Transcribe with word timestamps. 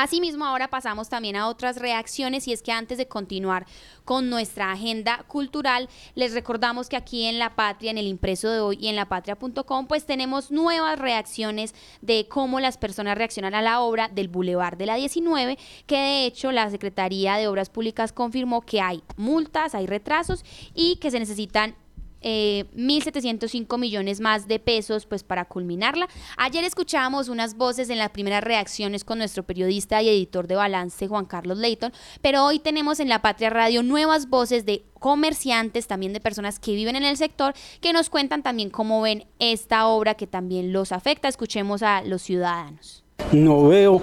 Asimismo, 0.00 0.46
ahora 0.46 0.68
pasamos 0.68 1.10
también 1.10 1.36
a 1.36 1.46
otras 1.46 1.76
reacciones 1.76 2.48
y 2.48 2.54
es 2.54 2.62
que 2.62 2.72
antes 2.72 2.96
de 2.96 3.06
continuar 3.06 3.66
con 4.06 4.30
nuestra 4.30 4.72
agenda 4.72 5.24
cultural, 5.28 5.90
les 6.14 6.32
recordamos 6.32 6.88
que 6.88 6.96
aquí 6.96 7.26
en 7.26 7.38
La 7.38 7.54
Patria, 7.54 7.90
en 7.90 7.98
el 7.98 8.06
impreso 8.06 8.48
de 8.48 8.60
hoy 8.60 8.78
y 8.80 8.88
en 8.88 8.96
lapatria.com, 8.96 9.86
pues 9.86 10.06
tenemos 10.06 10.50
nuevas 10.50 10.98
reacciones 10.98 11.74
de 12.00 12.26
cómo 12.30 12.60
las 12.60 12.78
personas 12.78 13.18
reaccionan 13.18 13.54
a 13.54 13.60
la 13.60 13.80
obra 13.80 14.08
del 14.08 14.28
Boulevard 14.28 14.78
de 14.78 14.86
la 14.86 14.94
19, 14.94 15.58
que 15.86 15.96
de 15.98 16.24
hecho 16.24 16.50
la 16.50 16.70
Secretaría 16.70 17.36
de 17.36 17.48
Obras 17.48 17.68
Públicas 17.68 18.10
confirmó 18.10 18.62
que 18.62 18.80
hay 18.80 19.02
multas, 19.18 19.74
hay 19.74 19.86
retrasos 19.86 20.46
y 20.74 20.96
que 20.96 21.10
se 21.10 21.18
necesitan 21.18 21.74
eh, 22.20 22.64
1.705 22.76 23.78
millones 23.78 24.20
más 24.20 24.48
de 24.48 24.58
pesos 24.58 25.06
pues 25.06 25.22
para 25.22 25.44
culminarla. 25.44 26.08
Ayer 26.36 26.64
escuchábamos 26.64 27.28
unas 27.28 27.56
voces 27.56 27.90
en 27.90 27.98
las 27.98 28.10
primeras 28.10 28.44
reacciones 28.44 29.04
con 29.04 29.18
nuestro 29.18 29.42
periodista 29.42 30.02
y 30.02 30.08
editor 30.08 30.46
de 30.46 30.56
balance 30.56 31.08
Juan 31.08 31.26
Carlos 31.26 31.58
Leighton, 31.58 31.92
pero 32.20 32.44
hoy 32.44 32.58
tenemos 32.58 33.00
en 33.00 33.08
La 33.08 33.22
Patria 33.22 33.50
Radio 33.50 33.82
nuevas 33.82 34.28
voces 34.28 34.66
de 34.66 34.84
comerciantes, 34.98 35.86
también 35.86 36.12
de 36.12 36.20
personas 36.20 36.58
que 36.58 36.74
viven 36.74 36.96
en 36.96 37.04
el 37.04 37.16
sector, 37.16 37.54
que 37.80 37.92
nos 37.92 38.10
cuentan 38.10 38.42
también 38.42 38.70
cómo 38.70 39.00
ven 39.00 39.26
esta 39.38 39.86
obra 39.86 40.14
que 40.14 40.26
también 40.26 40.72
los 40.72 40.92
afecta. 40.92 41.28
Escuchemos 41.28 41.82
a 41.82 42.02
los 42.02 42.22
ciudadanos. 42.22 43.04
No 43.32 43.68
veo 43.68 44.02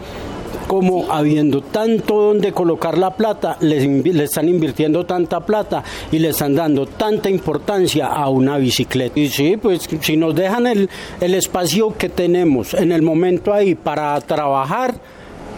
como 0.67 1.11
habiendo 1.11 1.61
tanto 1.61 2.21
donde 2.21 2.51
colocar 2.51 2.97
la 2.97 3.15
plata, 3.15 3.57
le 3.61 4.23
están 4.23 4.49
invirtiendo 4.49 5.05
tanta 5.05 5.39
plata 5.39 5.83
y 6.11 6.19
le 6.19 6.29
están 6.29 6.55
dando 6.55 6.85
tanta 6.85 7.29
importancia 7.29 8.07
a 8.07 8.29
una 8.29 8.57
bicicleta. 8.57 9.19
Y 9.19 9.29
sí, 9.29 9.57
pues 9.57 9.87
si 10.01 10.17
nos 10.17 10.35
dejan 10.35 10.67
el 10.67 10.89
espacio 11.33 11.95
que 11.97 12.09
tenemos 12.09 12.73
en 12.73 12.91
el 12.91 13.01
momento 13.01 13.53
ahí 13.53 13.75
para 13.75 14.19
trabajar, 14.21 14.95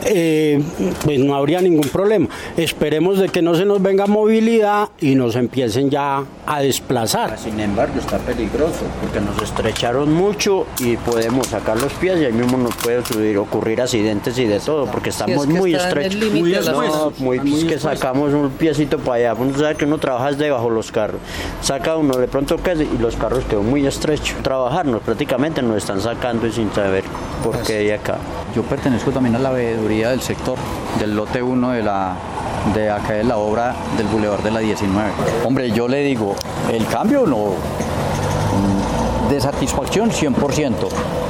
eh, 0.05 0.61
pues 1.03 1.19
no 1.19 1.35
habría 1.35 1.61
ningún 1.61 1.87
problema. 1.89 2.27
Esperemos 2.57 3.19
de 3.19 3.29
que 3.29 3.41
no 3.41 3.55
se 3.55 3.65
nos 3.65 3.81
venga 3.81 4.07
movilidad 4.07 4.89
y 4.99 5.15
nos 5.15 5.35
empiecen 5.35 5.89
ya 5.89 6.23
a 6.45 6.61
desplazar. 6.61 7.37
Sin 7.37 7.59
embargo, 7.59 7.99
está 7.99 8.17
peligroso 8.19 8.85
porque 9.01 9.19
nos 9.19 9.41
estrecharon 9.41 10.13
mucho 10.13 10.65
y 10.79 10.97
podemos 10.97 11.47
sacar 11.47 11.81
los 11.81 11.93
pies 11.93 12.19
y 12.21 12.25
ahí 12.25 12.33
mismo 12.33 12.57
nos 12.57 12.75
puede 12.75 13.05
subir, 13.05 13.37
ocurrir 13.37 13.81
accidentes 13.81 14.37
y 14.39 14.45
de 14.45 14.59
todo 14.59 14.85
porque 14.85 15.09
estamos 15.09 15.47
muy 15.47 15.75
estrechos. 15.75 16.31
Muy, 16.31 16.53
no, 16.53 17.13
muy, 17.19 17.39
muy 17.39 17.63
que 17.65 17.79
sacamos 17.79 18.33
un 18.33 18.49
piecito 18.51 18.97
para 18.99 19.31
allá. 19.31 19.33
Uno 19.33 19.57
sabe 19.57 19.75
que 19.75 19.85
uno 19.85 19.97
trabaja 19.97 20.31
debajo 20.31 20.69
los 20.69 20.91
carros. 20.91 21.19
Saca 21.61 21.97
uno 21.97 22.15
de 22.17 22.27
pronto 22.27 22.57
que 22.57 22.69
y 22.69 22.97
los 22.99 23.15
carros 23.15 23.43
quedan 23.45 23.69
muy 23.69 23.85
estrechos. 23.85 24.35
Trabajarnos 24.43 25.01
prácticamente 25.01 25.61
nos 25.61 25.77
están 25.77 26.01
sacando 26.01 26.47
y 26.47 26.51
sin 26.51 26.71
saber 26.71 27.03
por 27.43 27.61
qué 27.63 27.79
de 27.79 27.93
acá. 27.93 28.17
Yo 28.55 28.63
pertenezco 28.63 29.11
también 29.11 29.35
a 29.35 29.39
la 29.39 29.51
veeduría 29.51 29.88
del 29.89 30.21
sector, 30.21 30.57
del 30.99 31.15
lote 31.15 31.41
1 31.41 31.71
de 31.71 31.81
la 31.81 32.13
de 32.75 32.91
acá 32.91 33.13
de 33.13 33.23
la 33.23 33.37
obra 33.37 33.73
del 33.97 34.05
Boulevard 34.07 34.43
de 34.43 34.51
la 34.51 34.59
19. 34.59 35.09
Hombre, 35.45 35.71
yo 35.71 35.87
le 35.87 36.03
digo, 36.03 36.35
el 36.71 36.85
cambio 36.85 37.25
no. 37.25 37.53
De 39.29 39.39
satisfacción 39.39 40.11
100%, 40.11 40.73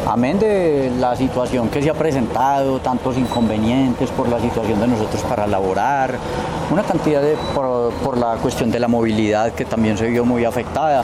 amén 0.08 0.40
de 0.40 0.92
la 1.00 1.16
situación 1.16 1.70
que 1.70 1.82
se 1.82 1.90
ha 1.90 1.94
presentado, 1.94 2.80
tantos 2.80 3.18
inconvenientes 3.18 4.10
por 4.12 4.30
la 4.30 4.40
situación 4.40 4.80
de 4.80 4.88
nosotros 4.88 5.22
para 5.24 5.46
laborar, 5.48 6.16
una 6.72 6.84
cantidad 6.84 7.22
de 7.22 7.36
por, 7.54 7.92
por 7.94 8.18
la 8.18 8.36
cuestión 8.36 8.72
de 8.72 8.80
la 8.80 8.88
movilidad 8.88 9.52
que 9.52 9.66
también 9.66 9.98
se 9.98 10.08
vio 10.08 10.24
muy 10.24 10.46
afectada, 10.46 11.04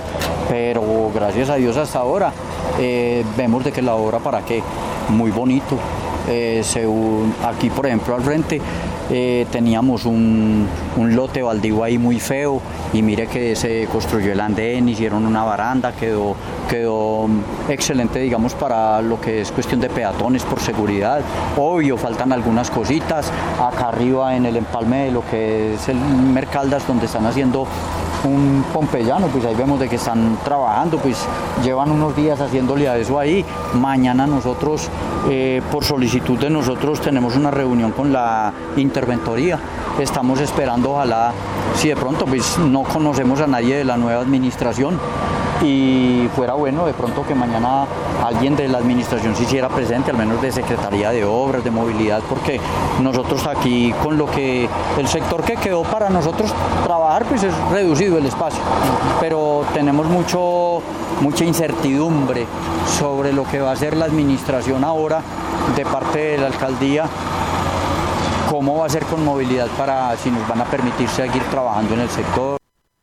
pero 0.50 1.11
gracias 1.14 1.50
a 1.50 1.56
Dios 1.56 1.76
hasta 1.76 2.00
ahora 2.00 2.31
eh, 2.80 3.26
vemos 3.36 3.64
de 3.66 3.73
que 3.73 3.81
la 3.81 3.95
obra 3.95 4.20
para 4.20 4.42
qué, 4.42 4.64
muy 5.09 5.31
bonito, 5.31 5.78
eh, 6.27 6.63
aquí 7.43 7.69
por 7.69 7.85
ejemplo 7.85 8.15
al 8.15 8.21
frente 8.21 8.61
eh, 9.11 9.45
teníamos 9.51 10.05
un, 10.05 10.67
un, 10.97 11.15
lote 11.15 11.43
baldío 11.43 11.83
ahí 11.83 11.99
muy 11.99 12.19
feo 12.19 12.59
y 12.91 13.03
mire 13.03 13.27
que 13.27 13.55
se 13.55 13.87
construyó 13.91 14.33
el 14.33 14.39
andén, 14.39 14.89
hicieron 14.89 15.25
una 15.27 15.43
baranda, 15.43 15.91
quedó, 15.91 16.35
quedó 16.67 17.27
excelente 17.69 18.19
digamos 18.19 18.55
para 18.55 19.02
lo 19.02 19.21
que 19.21 19.41
es 19.41 19.52
cuestión 19.52 19.80
de 19.80 19.89
peatones 19.89 20.43
por 20.43 20.59
seguridad. 20.59 21.21
Obvio, 21.58 21.97
faltan 21.97 22.31
algunas 22.33 22.71
cositas. 22.71 23.31
Acá 23.61 23.89
arriba 23.89 24.35
en 24.35 24.45
el 24.45 24.58
empalme 24.58 25.05
de 25.05 25.11
lo 25.11 25.23
que 25.30 25.75
es 25.75 25.87
el 25.87 25.97
Mercaldas 25.97 26.87
donde 26.87 27.05
están 27.05 27.25
haciendo 27.25 27.67
un 28.23 28.64
pompeyano, 28.73 29.27
pues 29.27 29.45
ahí 29.45 29.55
vemos 29.55 29.80
de 29.80 29.89
que 29.89 29.98
están 29.98 30.37
trabajando, 30.43 30.98
pues 30.98 31.17
llevan 31.64 31.92
unos 31.92 32.15
días 32.15 32.39
haciéndole 32.39 32.87
a 32.87 32.98
eso 32.98 33.20
ahí. 33.20 33.45
Mañana 33.73 34.26
nosotros, 34.26 34.89
eh, 35.30 35.61
por 35.71 35.83
solicitud 35.83 36.39
de 36.39 36.49
nosotros, 36.49 37.02
tenemos 37.02 37.36
una 37.36 37.52
reunión 37.52 37.92
con 37.92 38.11
la 38.11 38.53
interventoría. 38.77 39.59
Estamos 39.99 40.39
esperando, 40.39 40.92
ojalá, 40.92 41.31
si 41.76 41.89
de 41.89 41.95
pronto 41.95 42.26
pues 42.26 42.58
no 42.58 42.83
conocemos 42.83 43.42
a 43.42 43.48
nadie 43.48 43.77
de 43.77 43.86
la 43.86 43.98
nueva 43.98 44.21
administración, 44.21 44.99
y 45.61 46.30
fuera 46.36 46.54
bueno 46.54 46.86
de 46.86 46.93
pronto 46.93 47.26
que 47.26 47.36
mañana 47.36 47.86
alguien 48.23 48.55
de 48.55 48.67
la 48.67 48.80
administración 48.80 49.36
se 49.36 49.43
hiciera 49.43 49.70
presente, 49.70 50.11
al 50.11 50.17
menos 50.17 50.42
de 50.42 50.52
Secretaría 50.52 51.11
de 51.11 51.26
Obras, 51.26 51.64
de 51.64 51.71
Movilidad, 51.71 52.21
porque 52.27 52.60
nosotros 53.02 53.45
aquí 53.48 53.94
con 54.04 54.17
lo 54.17 54.26
que 54.26 54.67
el 54.98 55.08
sector 55.08 55.44
que 55.44 55.55
quedó 55.55 55.83
para 55.83 56.10
nosotros 56.10 56.54
trabajar, 56.86 57.26
pues 57.26 57.44
es 57.44 57.54
reducido 57.71 58.17
el 58.17 58.26
espacio, 58.26 58.61
pero 59.20 59.64
tenemos 59.73 60.08
mucho, 60.08 60.82
mucha 61.21 61.45
incertidumbre 61.45 62.45
sobre 62.99 63.33
lo 63.33 63.44
que 63.44 63.60
va 63.61 63.71
a 63.71 63.73
hacer 63.73 63.95
la 63.95 64.05
administración 64.05 64.83
ahora 64.83 65.21
de 65.76 65.86
parte 65.86 66.20
de 66.20 66.38
la 66.38 66.48
alcaldía 66.48 67.05
cómo 68.49 68.77
va 68.77 68.86
a 68.86 68.89
ser 68.89 69.04
con 69.05 69.23
movilidad 69.23 69.67
para 69.77 70.15
si 70.17 70.30
nos 70.30 70.48
van 70.48 70.61
a 70.61 70.65
permitir 70.65 71.10
seguir 71.10 71.44
trabajando 71.52 71.94
en 71.95 72.02
el 72.02 72.10
sector. 72.10 72.64